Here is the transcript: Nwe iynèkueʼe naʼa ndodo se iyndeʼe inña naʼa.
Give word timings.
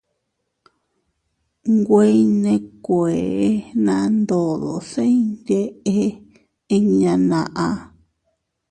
Nwe 1.75 2.03
iynèkueʼe 2.19 3.23
naʼa 3.85 4.05
ndodo 4.19 4.71
se 4.91 5.01
iyndeʼe 5.15 5.97
inña 6.75 7.13
naʼa. 7.29 7.67